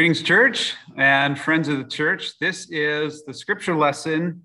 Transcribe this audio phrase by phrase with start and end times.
[0.00, 2.38] Greetings, church and friends of the church.
[2.38, 4.44] This is the scripture lesson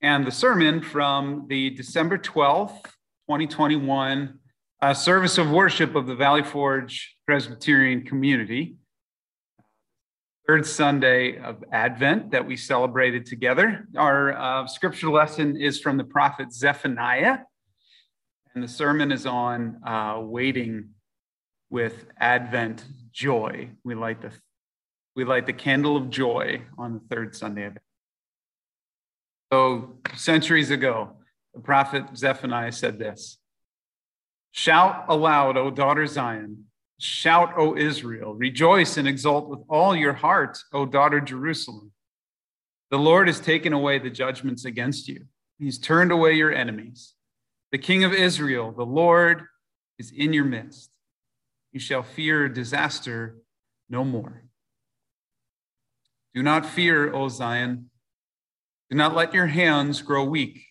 [0.00, 2.84] and the sermon from the December 12th,
[3.28, 4.38] 2021
[4.80, 8.76] uh, service of worship of the Valley Forge Presbyterian community.
[10.46, 13.88] Third Sunday of Advent that we celebrated together.
[13.96, 17.38] Our uh, scripture lesson is from the prophet Zephaniah,
[18.54, 20.90] and the sermon is on uh, waiting
[21.70, 23.70] with Advent joy.
[23.82, 24.30] We light the
[25.14, 27.84] we light the candle of joy on the third Sunday of Advent.
[29.52, 31.10] So, centuries ago,
[31.54, 33.38] the prophet Zephaniah said this
[34.52, 36.64] Shout aloud, O daughter Zion.
[36.98, 38.34] Shout, O Israel.
[38.34, 41.90] Rejoice and exult with all your heart, O daughter Jerusalem.
[42.90, 45.26] The Lord has taken away the judgments against you,
[45.58, 47.14] He's turned away your enemies.
[47.72, 49.44] The King of Israel, the Lord,
[49.98, 50.90] is in your midst.
[51.72, 53.38] You shall fear disaster
[53.88, 54.41] no more.
[56.34, 57.90] Do not fear, O Zion.
[58.90, 60.64] Do not let your hands grow weak.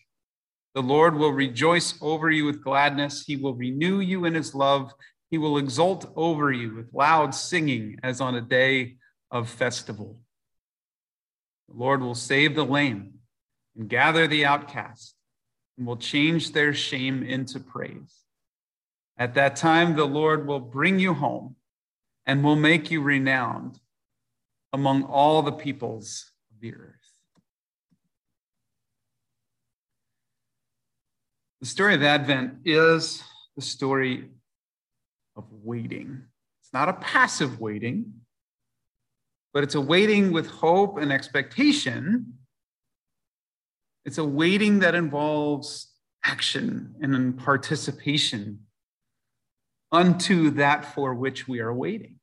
[0.74, 3.24] The Lord will rejoice over you with gladness.
[3.26, 4.92] He will renew you in his love.
[5.30, 8.96] He will exult over you with loud singing as on a day
[9.30, 10.18] of festival.
[11.68, 13.14] The Lord will save the lame
[13.76, 15.14] and gather the outcast
[15.78, 18.24] and will change their shame into praise.
[19.16, 21.56] At that time, the Lord will bring you home
[22.26, 23.78] and will make you renowned
[24.72, 26.96] among all the peoples of the earth.
[31.60, 33.22] The story of Advent is
[33.54, 34.30] the story
[35.36, 36.22] of waiting.
[36.60, 38.14] It's not a passive waiting,
[39.52, 42.34] but it's a waiting with hope and expectation.
[44.04, 45.92] It's a waiting that involves
[46.24, 48.60] action and participation
[49.92, 52.18] unto that for which we are waiting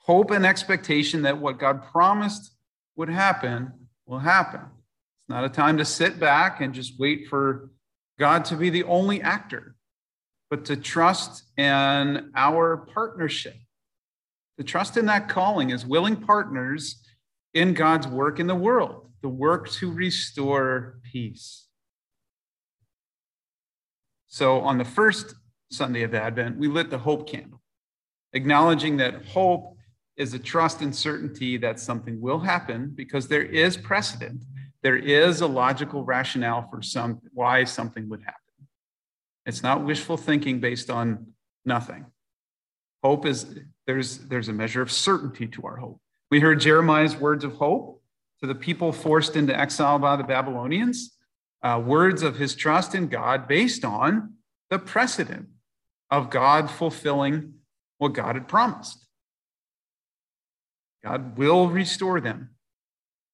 [0.00, 2.52] hope and expectation that what God promised
[2.96, 3.72] would happen
[4.06, 4.60] will happen.
[4.60, 7.70] It's not a time to sit back and just wait for
[8.18, 9.76] God to be the only actor,
[10.50, 13.56] but to trust in our partnership,
[14.58, 17.02] to trust in that calling as willing partners
[17.54, 21.66] in God's work in the world, the work to restore peace.
[24.26, 25.34] So on the first
[25.70, 27.60] Sunday of Advent, we lit the hope candle,
[28.32, 29.76] acknowledging that hope
[30.20, 34.44] is a trust and certainty that something will happen because there is precedent.
[34.82, 38.34] There is a logical rationale for some why something would happen.
[39.46, 41.28] It's not wishful thinking based on
[41.64, 42.04] nothing.
[43.02, 45.98] Hope is there's there's a measure of certainty to our hope.
[46.30, 48.02] We heard Jeremiah's words of hope
[48.42, 51.16] to the people forced into exile by the Babylonians,
[51.62, 54.34] uh, words of his trust in God based on
[54.68, 55.48] the precedent
[56.10, 57.54] of God fulfilling
[57.96, 59.06] what God had promised.
[61.02, 62.50] God will restore them.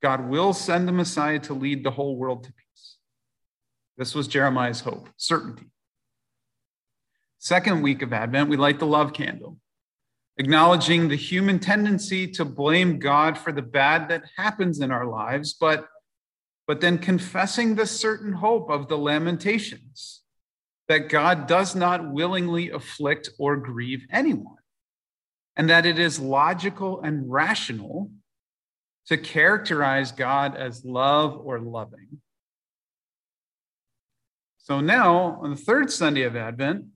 [0.02, 2.96] God will send the Messiah to lead the whole world to peace.
[3.96, 5.66] This was Jeremiah's hope, certainty.
[7.38, 9.58] Second week of Advent, we light the love candle,
[10.36, 15.54] acknowledging the human tendency to blame God for the bad that happens in our lives,
[15.54, 15.86] but,
[16.66, 20.22] but then confessing the certain hope of the Lamentations
[20.88, 24.55] that God does not willingly afflict or grieve anyone
[25.56, 28.10] and that it is logical and rational
[29.06, 32.20] to characterize God as love or loving.
[34.58, 36.86] So now, on the third Sunday of Advent,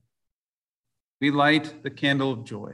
[1.21, 2.73] we light the candle of joy.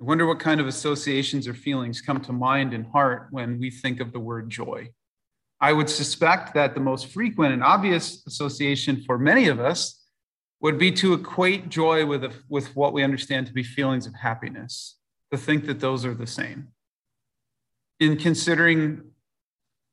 [0.00, 3.70] I wonder what kind of associations or feelings come to mind and heart when we
[3.70, 4.90] think of the word joy.
[5.60, 10.03] I would suspect that the most frequent and obvious association for many of us
[10.64, 14.14] would be to equate joy with, a, with what we understand to be feelings of
[14.14, 14.96] happiness,
[15.30, 16.68] to think that those are the same.
[18.00, 19.02] In considering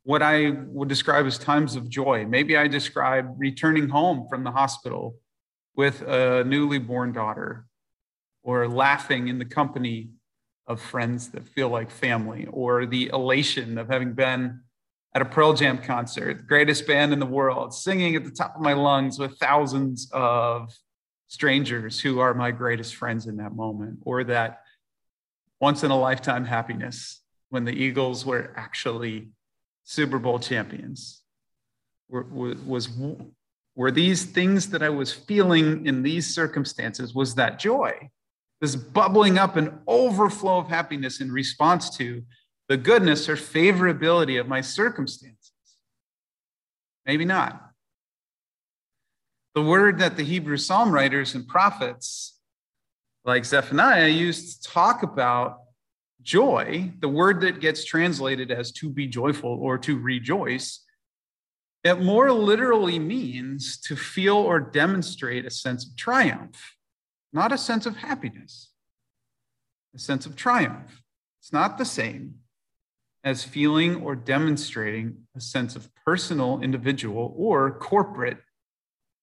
[0.04, 4.52] what I would describe as times of joy, maybe I describe returning home from the
[4.52, 5.18] hospital
[5.76, 7.66] with a newly born daughter,
[8.42, 10.12] or laughing in the company
[10.67, 14.62] of friends that feel like family, or the elation of having been
[15.13, 18.61] at a Pearl Jam concert, greatest band in the world, singing at the top of
[18.61, 20.73] my lungs with thousands of
[21.28, 24.61] strangers who are my greatest friends in that moment, or that
[25.59, 29.29] once in a lifetime happiness when the Eagles were actually
[29.84, 31.22] Super Bowl champions.
[32.09, 32.90] Were, was,
[33.75, 38.09] were these things that I was feeling in these circumstances, was that joy,
[38.59, 42.23] this bubbling up and overflow of happiness in response to
[42.72, 45.52] the goodness or favorability of my circumstances?
[47.06, 47.62] Maybe not.
[49.56, 52.40] The word that the Hebrew psalm writers and prophets
[53.26, 55.58] like Zephaniah used to talk about
[56.22, 60.85] joy, the word that gets translated as to be joyful or to rejoice,
[61.84, 66.78] it more literally means to feel or demonstrate a sense of triumph,
[67.34, 68.70] not a sense of happiness,
[69.94, 71.02] a sense of triumph.
[71.41, 72.35] It's not the same
[73.23, 78.38] as feeling or demonstrating a sense of personal, individual, or corporate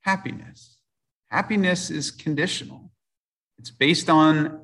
[0.03, 0.79] happiness.
[1.31, 2.91] Happiness is conditional,
[3.59, 4.61] it's based on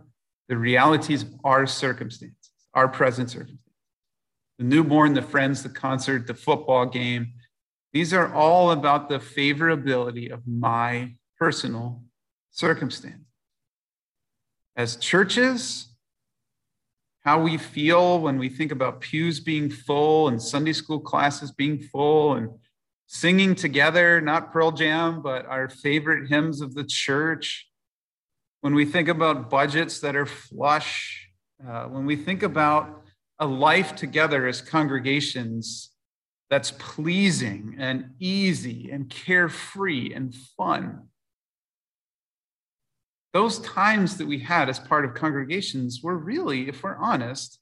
[0.48, 3.60] the realities of our circumstances, our present circumstances.
[4.58, 7.32] The newborn, the friends, the concert, the football game,
[7.92, 12.02] these are all about the favorability of my personal
[12.50, 13.24] circumstance.
[14.76, 15.93] As churches,
[17.24, 21.78] how we feel when we think about pews being full and Sunday school classes being
[21.78, 22.50] full and
[23.06, 27.68] singing together, not Pearl Jam, but our favorite hymns of the church
[28.60, 31.28] when we think about budgets that are flush,
[31.68, 33.02] uh, when we think about
[33.38, 35.90] a life together as congregations
[36.48, 41.08] that's pleasing and easy and carefree and fun.
[43.34, 47.58] Those times that we had as part of congregations were really, if we're honest,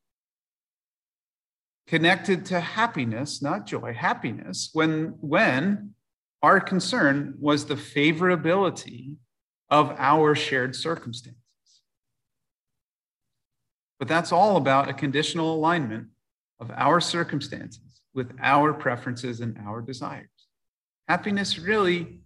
[1.87, 5.95] connected to happiness, not joy, happiness, when, when
[6.43, 9.17] our concern was the favorability
[9.71, 11.41] of our shared circumstances.
[13.99, 16.09] But that's all about a conditional alignment
[16.61, 20.29] of our circumstances with our preferences and our desires.
[21.09, 22.21] Happiness really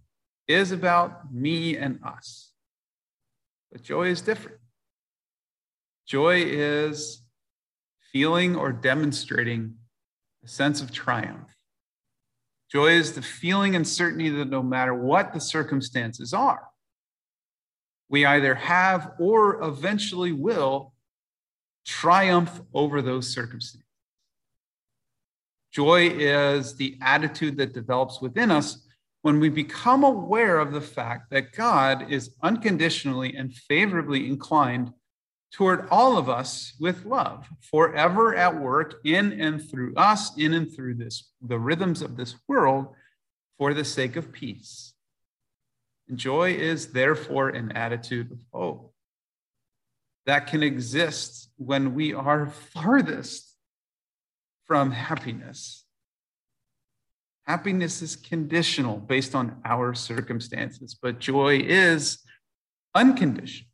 [0.49, 2.46] is about me and us.
[3.77, 4.57] But joy is different.
[6.07, 7.21] Joy is
[8.11, 9.75] feeling or demonstrating
[10.43, 11.53] a sense of triumph.
[12.71, 16.63] Joy is the feeling and certainty that no matter what the circumstances are,
[18.09, 20.95] we either have or eventually will
[21.85, 23.85] triumph over those circumstances.
[25.71, 28.86] Joy is the attitude that develops within us
[29.27, 34.93] when we become aware of the fact that God is unconditionally and favorably inclined
[35.51, 40.73] toward all of us with love, forever at work in and through us, in and
[40.73, 42.87] through this, the rhythms of this world,
[43.57, 44.93] for the sake of peace.
[46.07, 48.93] And joy is therefore an attitude of hope
[50.25, 53.57] that can exist when we are farthest
[54.67, 55.83] from happiness.
[57.47, 62.19] Happiness is conditional based on our circumstances, but joy is
[62.93, 63.69] unconditional,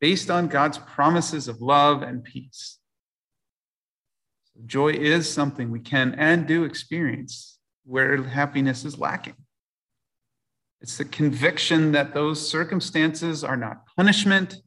[0.00, 2.78] based on God's promises of love and peace.
[4.44, 9.36] So joy is something we can and do experience where happiness is lacking.
[10.80, 14.62] It's the conviction that those circumstances are not punishment,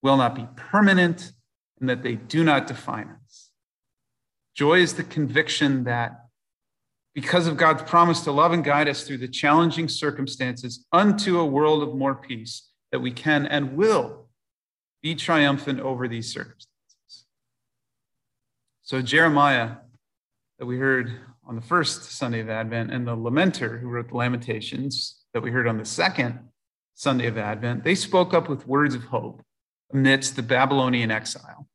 [0.00, 1.32] will not be permanent,
[1.80, 3.50] and that they do not define us.
[4.54, 6.25] Joy is the conviction that
[7.16, 11.46] because of God's promise to love and guide us through the challenging circumstances unto a
[11.46, 14.28] world of more peace, that we can and will
[15.02, 17.24] be triumphant over these circumstances.
[18.82, 19.76] So, Jeremiah,
[20.58, 21.10] that we heard
[21.48, 25.50] on the first Sunday of Advent, and the lamenter who wrote the Lamentations, that we
[25.50, 26.38] heard on the second
[26.96, 29.40] Sunday of Advent, they spoke up with words of hope
[29.90, 31.66] amidst the Babylonian exile.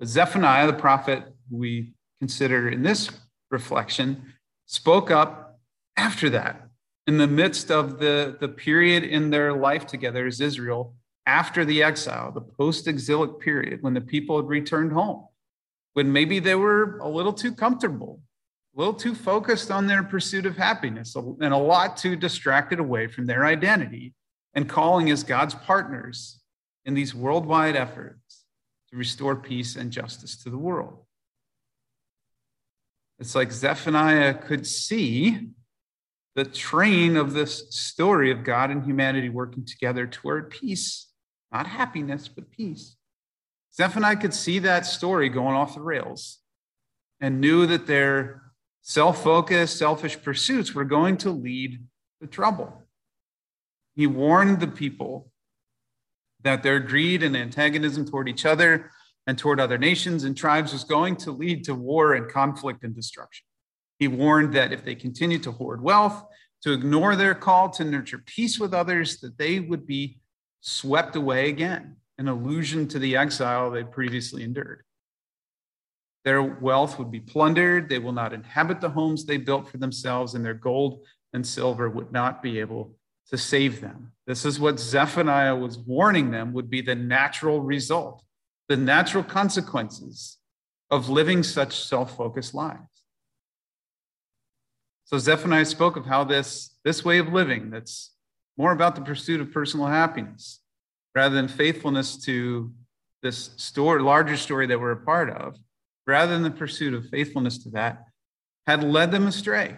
[0.00, 3.08] But Zephaniah, the prophet we consider in this
[3.52, 4.33] reflection,
[4.74, 5.60] spoke up
[5.96, 6.68] after that,
[7.06, 10.94] in the midst of the, the period in their life together as Israel,
[11.26, 15.26] after the exile, the post exilic period, when the people had returned home,
[15.92, 18.20] when maybe they were a little too comfortable
[18.74, 23.06] a little too focused on their pursuit of happiness and a lot too distracted away
[23.06, 24.14] from their identity
[24.54, 26.40] and calling as God's partners
[26.84, 28.44] in these worldwide efforts
[28.90, 30.98] to restore peace and justice to the world.
[33.18, 35.50] It's like Zephaniah could see
[36.34, 41.08] the train of this story of God and humanity working together toward peace,
[41.52, 42.96] not happiness, but peace.
[43.72, 46.38] Zephaniah could see that story going off the rails
[47.20, 48.42] and knew that their
[48.82, 51.84] self focused, selfish pursuits were going to lead
[52.20, 52.82] to trouble.
[53.94, 55.30] He warned the people
[56.42, 58.90] that their greed and antagonism toward each other
[59.26, 62.94] and toward other nations and tribes was going to lead to war and conflict and
[62.94, 63.46] destruction.
[63.98, 66.24] He warned that if they continued to hoard wealth,
[66.62, 70.18] to ignore their call to nurture peace with others, that they would be
[70.60, 74.82] swept away again, an allusion to the exile they previously endured.
[76.24, 77.90] Their wealth would be plundered.
[77.90, 81.04] They will not inhabit the homes they built for themselves, and their gold
[81.34, 82.96] and silver would not be able
[83.28, 84.12] to save them.
[84.26, 88.22] This is what Zephaniah was warning them would be the natural result
[88.68, 90.38] the natural consequences
[90.90, 92.80] of living such self focused lives.
[95.04, 98.12] So Zephaniah spoke of how this, this way of living, that's
[98.56, 100.60] more about the pursuit of personal happiness
[101.14, 102.72] rather than faithfulness to
[103.22, 105.56] this story, larger story that we're a part of,
[106.06, 108.04] rather than the pursuit of faithfulness to that,
[108.66, 109.76] had led them astray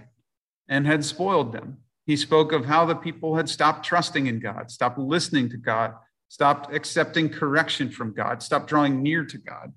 [0.68, 1.78] and had spoiled them.
[2.06, 5.94] He spoke of how the people had stopped trusting in God, stopped listening to God,
[6.28, 9.72] stopped accepting correction from God, stopped drawing near to God.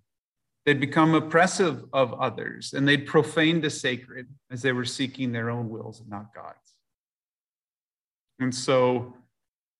[0.65, 5.49] They'd become oppressive of others and they'd profane the sacred as they were seeking their
[5.49, 6.73] own wills and not God's.
[8.39, 9.15] And so,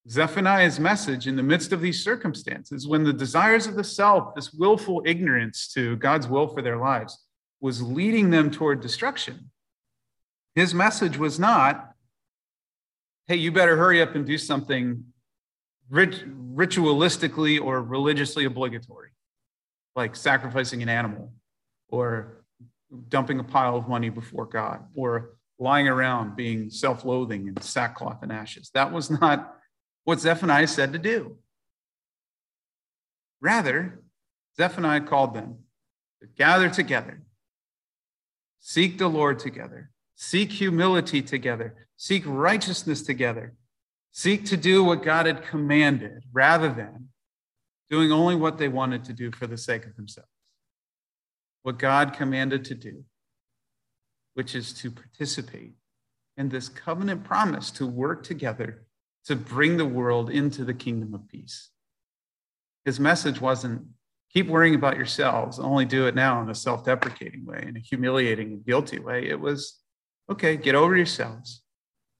[0.10, 4.54] Zephaniah's message in the midst of these circumstances, when the desires of the self, this
[4.54, 7.26] willful ignorance to God's will for their lives,
[7.62, 9.52] was leading them toward destruction,
[10.56, 11.94] his message was not,
[13.28, 15.04] hey, you better hurry up and do something
[15.90, 19.10] rit- ritualistically or religiously obligatory,
[19.96, 21.34] like sacrificing an animal
[21.90, 22.44] or
[23.08, 28.24] dumping a pile of money before God or lying around being self loathing and sackcloth
[28.24, 28.72] and ashes.
[28.74, 29.56] That was not
[30.04, 31.38] what Zephaniah said to do.
[33.42, 34.02] Rather,
[34.58, 35.60] Zephaniah called them
[36.22, 37.22] to gather together,
[38.60, 43.54] seek the Lord together, seek humility together, seek righteousness together,
[44.20, 47.08] seek to do what God had commanded rather than
[47.90, 50.28] doing only what they wanted to do for the sake of themselves.
[51.64, 53.06] What God commanded to do,
[54.34, 55.72] which is to participate
[56.36, 58.84] in this covenant promise to work together
[59.24, 61.70] to bring the world into the kingdom of peace.
[62.84, 63.84] His message wasn't
[64.34, 67.80] keep worrying about yourselves, only do it now in a self deprecating way, in a
[67.80, 69.30] humiliating and guilty way.
[69.30, 69.80] It was
[70.30, 71.62] okay, get over yourselves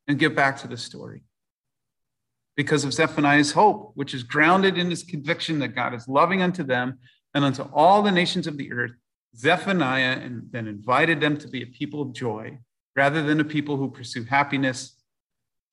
[0.08, 1.24] and get back to the story
[2.60, 6.62] because of Zephaniah's hope, which is grounded in his conviction that God is loving unto
[6.62, 7.00] them
[7.34, 8.92] and unto all the nations of the earth.
[9.34, 12.58] Zephaniah then invited them to be a people of joy
[12.98, 15.02] rather than a people who pursue happiness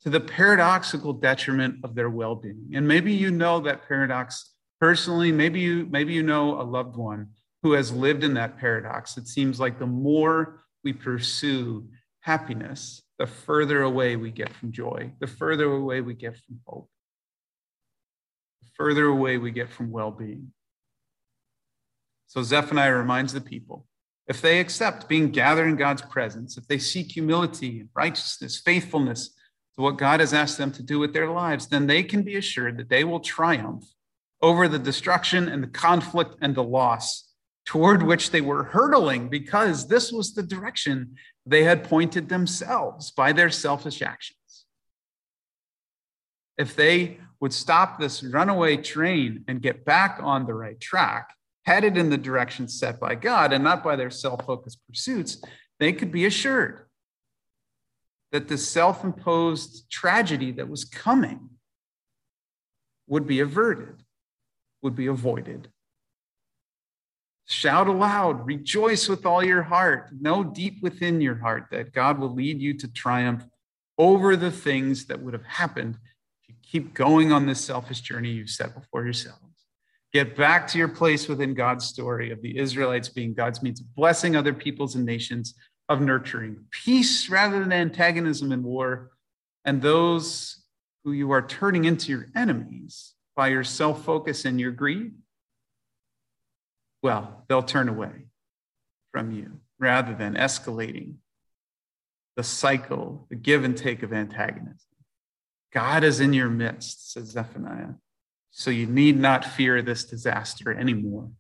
[0.02, 2.70] to the paradoxical detriment of their well-being.
[2.72, 7.30] And maybe you know that paradox personally, maybe you maybe you know a loved one
[7.64, 9.16] who has lived in that paradox.
[9.16, 11.88] It seems like the more we pursue
[12.20, 16.90] happiness, the further away we get from joy, the further away we get from hope,
[18.62, 20.52] the further away we get from well being.
[22.26, 23.86] So Zephaniah reminds the people
[24.26, 29.28] if they accept being gathered in God's presence, if they seek humility and righteousness, faithfulness
[29.76, 32.36] to what God has asked them to do with their lives, then they can be
[32.36, 33.84] assured that they will triumph
[34.42, 37.25] over the destruction and the conflict and the loss
[37.66, 43.32] toward which they were hurtling because this was the direction they had pointed themselves by
[43.32, 44.64] their selfish actions.
[46.56, 51.30] If they would stop this runaway train and get back on the right track,
[51.66, 55.42] headed in the direction set by God and not by their self focused pursuits,
[55.78, 56.86] they could be assured
[58.32, 61.50] that the self imposed tragedy that was coming
[63.08, 64.02] would be averted,
[64.82, 65.68] would be avoided.
[67.46, 70.10] Shout aloud, rejoice with all your heart.
[70.20, 73.44] Know deep within your heart that God will lead you to triumph
[73.98, 75.96] over the things that would have happened
[76.42, 79.40] if you keep going on this selfish journey you've set before yourselves.
[80.12, 83.94] Get back to your place within God's story of the Israelites being God's means of
[83.94, 85.54] blessing other peoples and nations,
[85.88, 89.12] of nurturing peace rather than antagonism and war,
[89.64, 90.64] and those
[91.04, 95.12] who you are turning into your enemies by your self focus and your greed
[97.06, 98.26] well, they'll turn away
[99.12, 101.14] from you rather than escalating
[102.34, 104.88] the cycle, the give and take of antagonism.
[105.72, 107.94] God is in your midst, says Zephaniah.
[108.50, 111.30] So you need not fear this disaster anymore.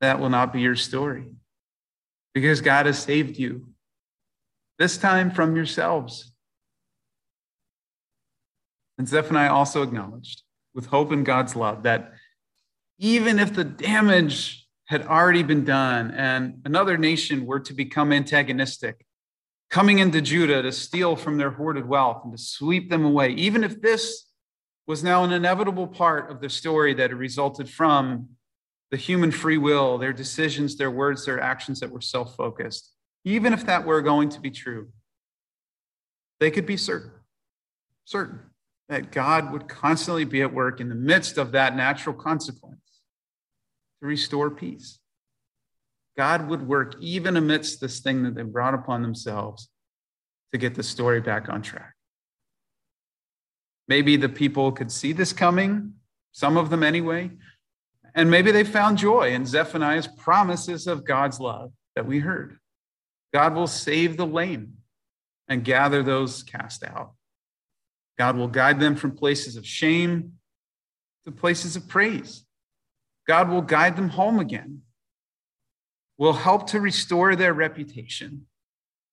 [0.00, 1.26] That will not be your story
[2.34, 3.68] because God has saved you,
[4.80, 6.32] this time from yourselves.
[8.98, 10.42] And Zephaniah also acknowledged,
[10.74, 12.14] with hope in God's love, that
[12.98, 14.61] even if the damage
[14.92, 19.06] had already been done and another nation were to become antagonistic,
[19.70, 23.64] coming into Judah to steal from their hoarded wealth and to sweep them away, even
[23.64, 24.26] if this
[24.86, 28.28] was now an inevitable part of the story that resulted from
[28.90, 32.92] the human free will, their decisions, their words, their actions that were self focused,
[33.24, 34.88] even if that were going to be true,
[36.38, 37.12] they could be certain,
[38.04, 38.40] certain
[38.90, 42.81] that God would constantly be at work in the midst of that natural consequence
[44.02, 44.98] to restore peace.
[46.16, 49.70] God would work even amidst this thing that they brought upon themselves
[50.52, 51.94] to get the story back on track.
[53.88, 55.94] Maybe the people could see this coming,
[56.32, 57.30] some of them anyway,
[58.14, 62.58] And maybe they found joy in Zephaniah's promises of God's love that we heard.
[63.32, 64.74] God will save the lame
[65.48, 67.12] and gather those cast out.
[68.18, 70.34] God will guide them from places of shame
[71.24, 72.44] to places of praise.
[73.26, 74.82] God will guide them home again,
[76.18, 78.46] will help to restore their reputation.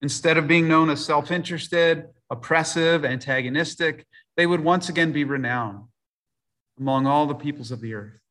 [0.02, 4.06] Instead of being known as self interested, oppressive, antagonistic,
[4.38, 5.84] they would once again be renowned
[6.80, 8.22] among all the peoples of the earth,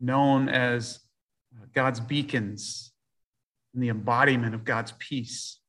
[0.00, 1.00] known as
[1.74, 2.92] God's beacons
[3.72, 5.60] and the embodiment of God's peace.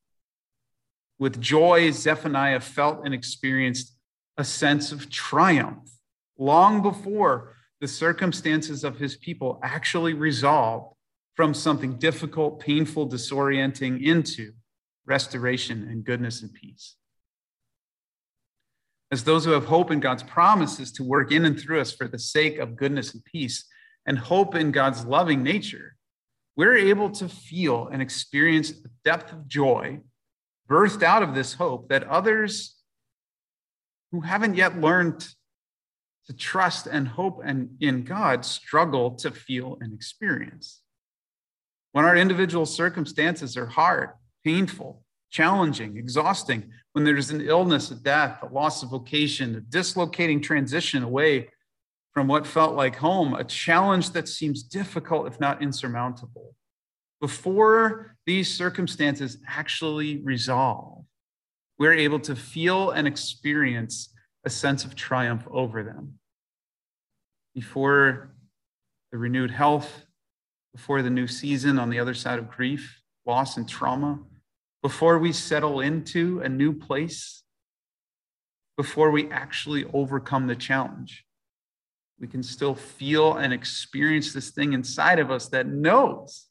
[1.18, 3.96] With joy, Zephaniah felt and experienced
[4.38, 5.90] a sense of triumph
[6.38, 10.96] long before the circumstances of his people actually resolved
[11.36, 14.52] from something difficult, painful, disorienting into
[15.06, 16.96] restoration and goodness and peace.
[19.12, 22.08] As those who have hope in God's promises to work in and through us for
[22.08, 23.66] the sake of goodness and peace,
[24.06, 25.96] and hope in God's loving nature,
[26.56, 30.02] we're able to feel and experience a depth of joy
[30.70, 32.76] birthed out of this hope that others
[34.12, 35.28] who haven't yet learned
[36.30, 40.82] to trust and hope and in God struggle to feel and experience.
[41.92, 44.12] When our individual circumstances are hard,
[44.46, 50.40] painful, challenging, exhausting, when there's an illness, a death, a loss of vocation, a dislocating
[50.40, 51.50] transition away
[52.14, 56.54] from what felt like home, a challenge that seems difficult, if not insurmountable.
[57.22, 61.06] Before these circumstances actually resolve,
[61.80, 66.20] we're able to feel and experience a sense of triumph over them.
[67.54, 68.32] Before
[69.12, 70.06] the renewed health,
[70.74, 74.20] before the new season on the other side of grief, loss, and trauma,
[74.82, 77.44] before we settle into a new place,
[78.78, 81.26] before we actually overcome the challenge,
[82.20, 86.48] we can still feel and experience this thing inside of us that knows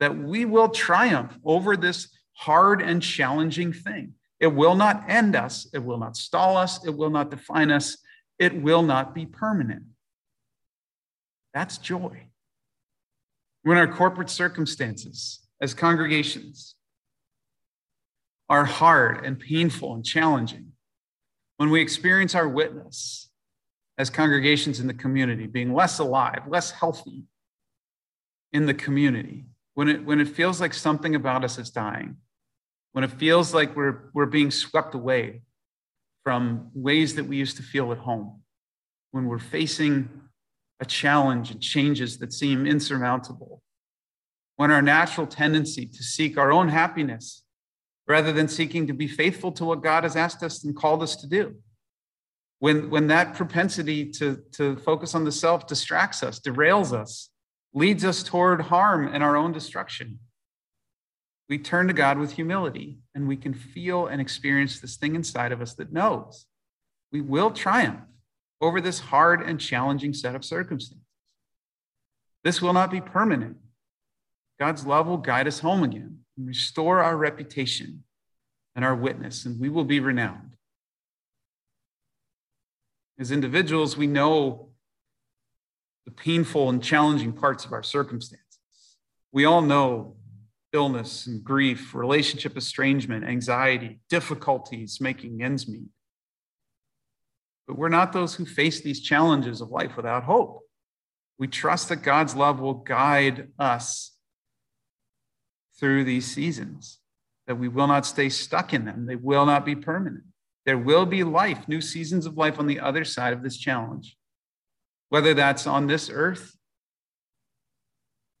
[0.00, 4.14] that we will triumph over this hard and challenging thing.
[4.40, 5.66] It will not end us.
[5.72, 6.84] It will not stall us.
[6.86, 7.98] It will not define us.
[8.38, 9.84] It will not be permanent.
[11.52, 12.28] That's joy.
[13.62, 16.76] When our corporate circumstances as congregations
[18.48, 20.72] are hard and painful and challenging,
[21.56, 23.28] when we experience our witness
[23.98, 27.24] as congregations in the community being less alive, less healthy
[28.52, 32.16] in the community, when it, when it feels like something about us is dying,
[32.92, 35.42] when it feels like we're, we're being swept away
[36.24, 38.42] from ways that we used to feel at home,
[39.12, 40.08] when we're facing
[40.80, 43.62] a challenge and changes that seem insurmountable,
[44.56, 47.44] when our natural tendency to seek our own happiness
[48.06, 51.16] rather than seeking to be faithful to what God has asked us and called us
[51.16, 51.54] to do.
[52.58, 57.30] When, when that propensity to, to focus on the self distracts us, derails us,
[57.74, 60.18] leads us toward harm and our own destruction
[61.48, 65.52] we turn to God with humility and we can feel and experience this thing inside
[65.52, 66.46] of us that knows
[67.10, 68.00] we will triumph
[68.60, 71.04] over this hard and challenging set of circumstances.
[72.44, 73.56] This will not be permanent.
[74.58, 78.04] God's love will guide us home again and restore our reputation
[78.74, 80.56] and our witness, and we will be renowned.
[83.18, 84.68] As individuals, we know
[86.04, 88.44] the painful and challenging parts of our circumstances.
[89.32, 90.16] We all know
[90.72, 95.88] illness and grief, relationship estrangement, anxiety, difficulties making ends meet.
[97.66, 100.60] But we're not those who face these challenges of life without hope.
[101.38, 104.12] We trust that God's love will guide us
[105.78, 106.98] through these seasons,
[107.46, 110.24] that we will not stay stuck in them, they will not be permanent.
[110.66, 114.16] There will be life, new seasons of life on the other side of this challenge,
[115.08, 116.56] whether that's on this earth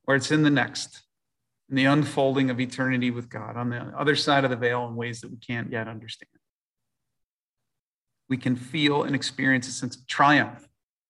[0.06, 1.02] or it's in the next
[1.68, 4.96] and the unfolding of eternity with God on the other side of the veil in
[4.96, 6.30] ways that we can't yet understand.
[8.28, 10.68] We can feel and experience a sense of triumph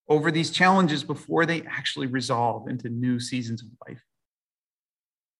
[0.08, 4.02] over these challenges before they actually resolve into new seasons of life.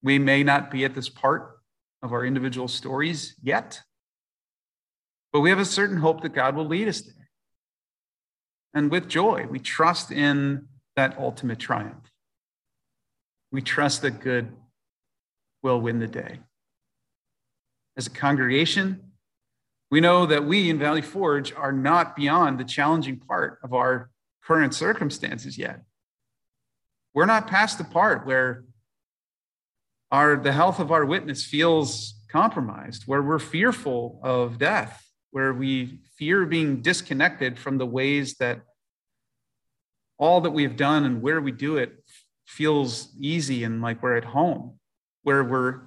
[0.02, 1.59] We may not be at this part
[2.02, 3.81] of our individual stories yet,
[5.33, 7.14] but we have a certain hope that God will lead us there.
[8.74, 12.12] And with joy, we trust in that ultimate triumph.
[13.50, 14.52] We trust that good
[15.62, 16.40] will win the day.
[17.97, 19.12] As a congregation,
[19.90, 24.11] we know that we in Valley Forge are not beyond the challenging part of our
[24.44, 25.83] current circumstances yet.
[27.14, 28.64] We're not past the part where
[30.11, 36.01] our, the health of our witness feels compromised, where we're fearful of death, where we
[36.16, 38.61] fear being disconnected from the ways that
[40.18, 42.03] all that we've done and where we do it
[42.47, 44.79] feels easy and like we're at home,
[45.22, 45.81] where we're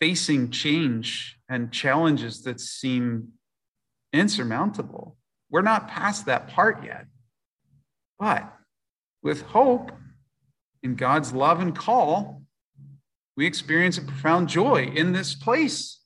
[0.00, 3.28] facing change and challenges that seem
[4.12, 5.16] insurmountable.
[5.50, 7.06] We're not past that part yet.
[8.18, 8.52] But
[9.22, 9.92] with hope
[10.82, 12.42] in God's love and call,
[13.36, 16.00] we experience a profound joy in this place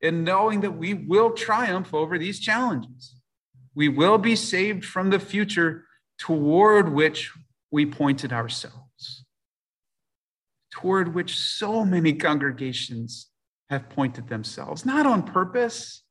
[0.00, 3.14] in knowing that we will triumph over these challenges.
[3.74, 5.84] We will be saved from the future
[6.18, 7.30] toward which
[7.70, 8.91] we pointed ourselves,
[10.72, 13.28] toward which so many congregations
[13.70, 16.02] have pointed themselves, not on purpose,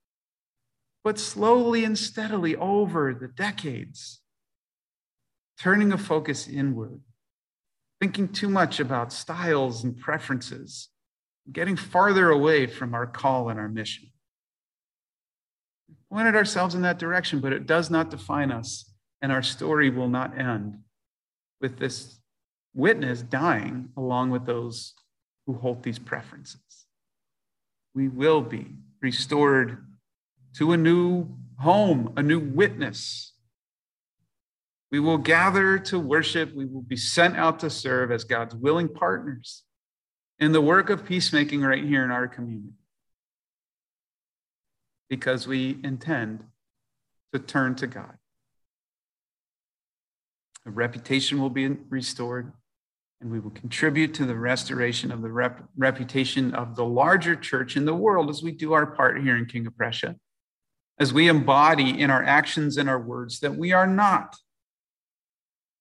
[1.03, 4.21] but slowly and steadily over the decades,
[5.59, 7.01] turning a focus inward,
[7.99, 10.89] thinking too much about styles and preferences,
[11.51, 14.09] getting farther away from our call and our mission.
[15.89, 19.89] We pointed ourselves in that direction, but it does not define us, and our story
[19.89, 20.77] will not end
[21.59, 22.20] with this
[22.73, 24.93] witness dying along with those
[25.45, 26.85] who hold these preferences.
[27.93, 28.67] We will be
[29.01, 29.85] restored
[30.57, 33.33] to a new home, a new witness.
[34.91, 36.53] We will gather to worship.
[36.53, 39.63] We will be sent out to serve as God's willing partners
[40.39, 42.73] in the work of peacemaking right here in our community
[45.09, 46.43] because we intend
[47.33, 48.17] to turn to God.
[50.65, 52.53] A reputation will be restored,
[53.21, 57.77] and we will contribute to the restoration of the rep- reputation of the larger church
[57.77, 60.15] in the world as we do our part here in King of Prussia,
[60.99, 64.35] as we embody in our actions and our words that we are not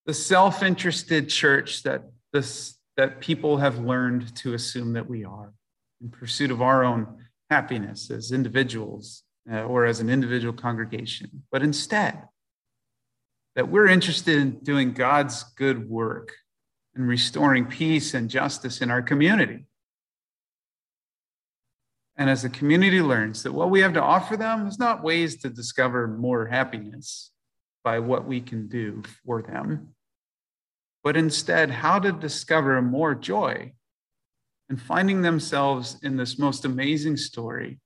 [0.07, 5.55] the self interested church that this that people have learned to assume that we are
[6.03, 7.07] in pursuit of our own
[7.49, 12.23] happiness as individuals uh, or as an individual congregation, but instead,
[13.57, 16.33] that we're interested in doing God's good work
[16.95, 19.67] and restoring peace and justice in our community.
[22.17, 25.37] And as the community learns that what we have to offer them is not ways
[25.39, 27.31] to discover more happiness
[27.83, 29.95] by what we can do for them,
[31.03, 33.73] but instead how to discover more joy
[34.69, 37.81] and finding themselves in this most amazing story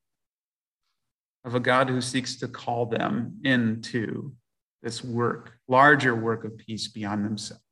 [1.45, 4.33] of a God who seeks to call them into
[4.83, 7.64] this work, larger work of peace beyond themselves.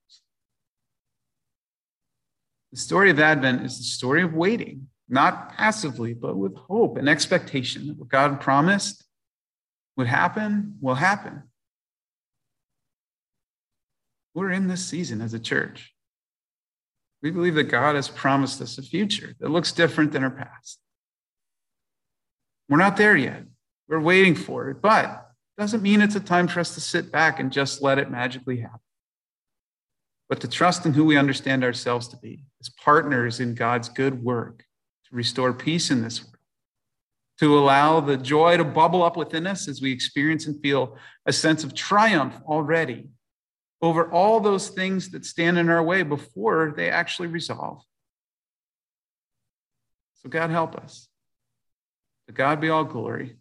[2.72, 7.08] The story of Advent is the story of waiting, not passively, but with hope and
[7.08, 9.04] expectation that what God promised
[9.96, 11.42] would happen will happen.
[14.35, 15.92] We're in this season as a church.
[17.22, 20.78] We believe that God has promised us a future that looks different than our past.
[22.70, 23.44] We're not there yet.
[23.87, 27.12] We're waiting for it, but it doesn't mean it's a time for us to sit
[27.12, 28.80] back and just let it magically happen.
[30.33, 34.25] But to trust in who we understand ourselves to be as partners in God's good
[34.25, 34.64] work
[35.05, 36.38] to restore peace in this world,
[37.40, 41.35] to allow the joy to bubble up within us as we experience and feel a
[41.35, 43.11] sense of triumph already
[43.83, 47.83] over all those things that stand in our way before they actually resolve.
[50.23, 51.09] So, God, help us.
[52.29, 53.37] To God be all glory.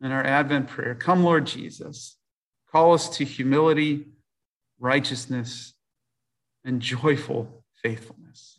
[0.00, 2.16] In our Advent prayer, come, Lord Jesus,
[2.72, 4.06] call us to humility,
[4.78, 5.74] righteousness,
[6.64, 8.58] and joyful faithfulness.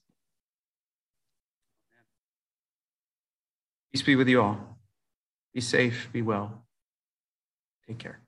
[3.92, 4.80] Peace be with you all.
[5.54, 6.64] Be safe, be well.
[7.88, 8.20] Take care.